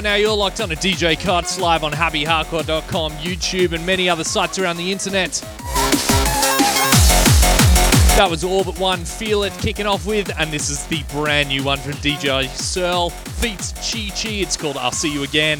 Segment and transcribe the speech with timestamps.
[0.00, 4.24] Right now, you're locked on to DJ Cuts live on happyhardcore.com, YouTube, and many other
[4.24, 5.32] sites around the internet.
[8.16, 11.62] That was Orbit One, Feel It, kicking off with, and this is the brand new
[11.62, 14.36] one from DJ Searle, Feet Chi Chi.
[14.40, 15.58] It's called I'll See You Again.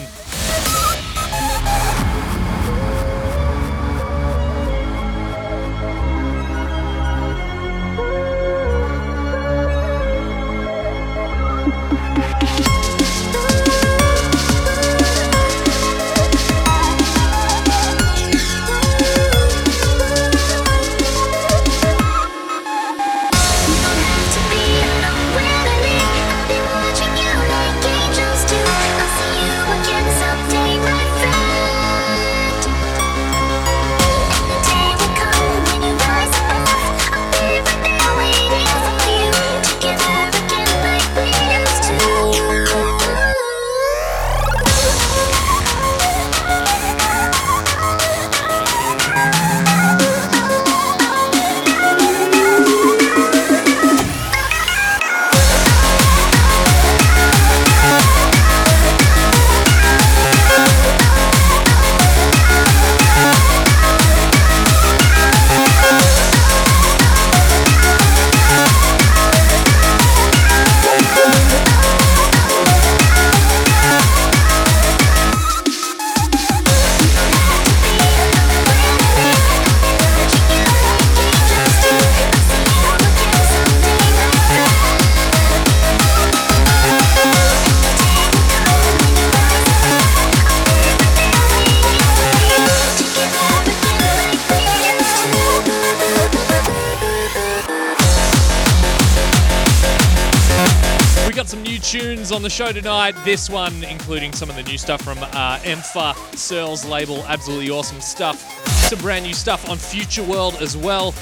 [102.51, 103.15] The show tonight.
[103.25, 107.23] This one, including some of the new stuff from uh, Empha, Searle's label.
[107.29, 108.41] Absolutely awesome stuff.
[108.89, 111.15] Some brand new stuff on Future World as well.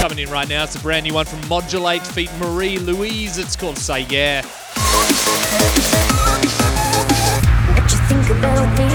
[0.00, 3.38] Coming in right now, it's a brand new one from Modulate feat Marie Louise.
[3.38, 4.42] It's called Say Yeah.
[4.42, 4.50] What
[7.90, 8.88] you think about me?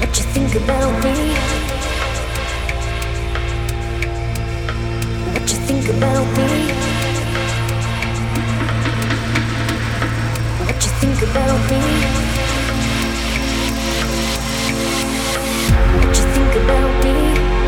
[0.00, 1.34] What you think about me?
[5.32, 6.81] What you think about me?
[11.02, 11.80] Think about me?
[15.96, 17.16] What you think about me?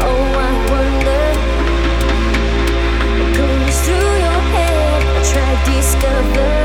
[0.08, 1.24] Oh, I wonder
[3.18, 5.02] what goes through your head.
[5.02, 6.63] I try to discover.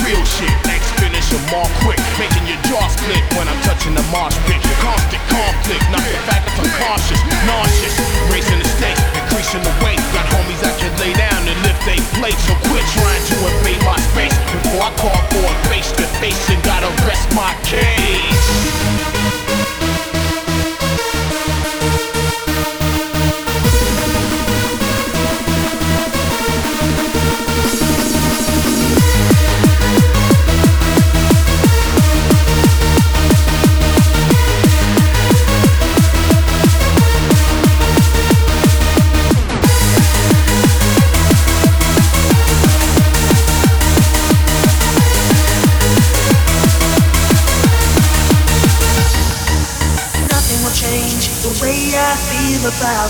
[0.00, 0.48] Real shit.
[0.64, 4.60] Exponential more quick, making your jaw split when I'm touching the marsh pit.
[4.80, 7.94] Constant conflict, not the fact that I'm cautious, nauseous.
[8.32, 10.00] Racing the stakes, increasing the weight.
[10.16, 12.40] Got homies that can lay down and lift they plate.
[12.48, 16.48] So quit trying to invade my space before I call for a face to face
[16.48, 18.48] and gotta rest my case.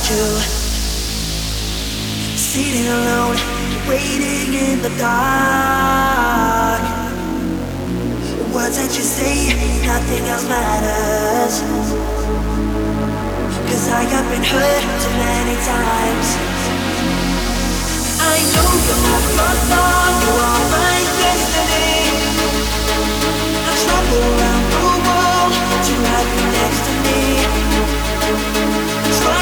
[0.02, 0.26] About you.
[2.36, 3.36] Sitting alone,
[3.88, 6.82] waiting in the dark.
[8.54, 9.54] Words that you say,
[9.86, 11.62] nothing else matters.
[13.68, 16.36] Cause I have been hurt too many times.
[18.20, 21.90] I know you're not my thought, you are my destiny.
[23.68, 25.52] I travel around the world
[25.86, 27.22] to have you next to me.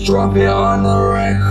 [0.00, 1.50] just drop it on the record.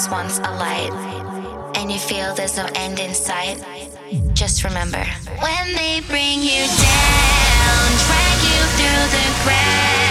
[0.00, 0.92] was once a light,
[1.76, 3.62] and you feel there's no end in sight,
[4.32, 5.04] just remember.
[5.42, 10.09] When they bring you down, drag you through the ground.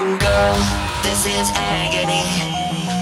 [0.00, 0.56] Girl,
[1.02, 2.24] this is agony.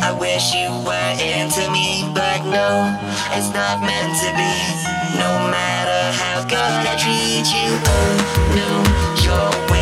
[0.03, 2.90] I wish you were into me, but no,
[3.38, 4.55] it's not meant to be.
[5.14, 8.18] No matter how good I treat you, oh
[8.59, 8.82] no,
[9.22, 9.78] you're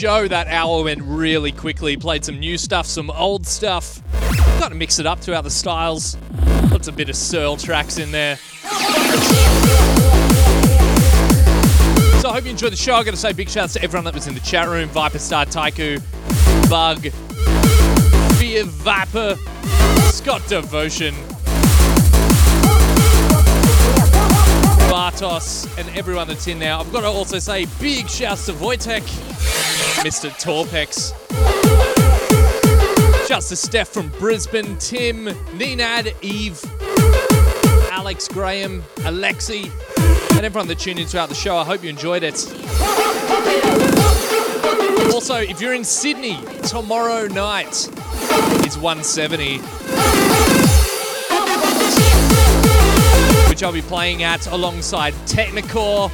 [0.00, 0.26] show.
[0.26, 1.94] That hour went really quickly.
[1.94, 4.00] Played some new stuff, some old stuff.
[4.58, 6.16] Got to mix it up throughout the styles.
[6.70, 8.36] Lots a bit of Searle tracks in there.
[8.36, 8.68] So
[12.28, 12.94] I hope you enjoyed the show.
[12.94, 15.18] I got to say big shouts to everyone that was in the chat room: Viper
[15.18, 16.00] Star, Taiku,
[16.70, 17.02] Bug,
[18.38, 19.36] Fear Viper,
[20.12, 21.14] Scott Devotion,
[24.88, 26.74] Bartos, and everyone that's in there.
[26.74, 29.29] I've got to also say big shouts to Wojtek,
[30.00, 30.30] Mr.
[30.40, 31.12] Torpex.
[33.48, 35.26] To Steph from Brisbane, Tim,
[35.56, 36.62] Ninad, Eve,
[37.90, 39.70] Alex, Graham, Alexi,
[40.36, 41.56] and everyone that tuned in throughout the show.
[41.56, 42.34] I hope you enjoyed it.
[45.12, 47.88] Also, if you're in Sydney tomorrow night,
[48.64, 49.58] it's 170,
[53.48, 56.10] which I'll be playing at alongside Technikore,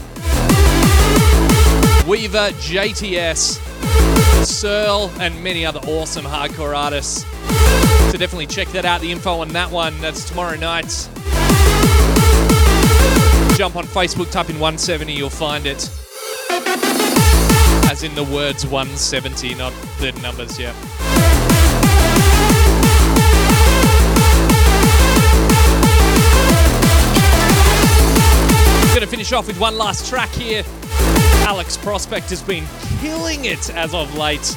[2.06, 3.66] Weaver, JTS,
[4.44, 7.24] Searle, and many other awesome hardcore artists.
[8.12, 9.00] So definitely check that out.
[9.00, 10.86] The info on that one, that's tomorrow night.
[13.56, 15.90] Jump on Facebook, type in 170, you'll find it.
[17.90, 20.74] As in the words 170, not the numbers, yeah.
[28.94, 30.64] Gonna finish off with one last track here.
[31.46, 32.64] Alex Prospect has been
[33.06, 34.56] killing it as of late.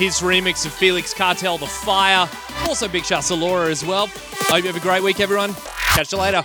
[0.00, 2.26] His remix of Felix Cartal, The Fire.
[2.66, 4.06] Also, big shouts to Laura as well.
[4.06, 5.52] Hope you have a great week, everyone.
[5.92, 6.42] Catch you later.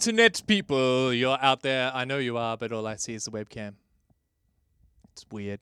[0.00, 1.12] Internet people.
[1.12, 1.90] You're out there.
[1.92, 3.74] I know you are, but all I see is the webcam.
[5.12, 5.59] It's weird.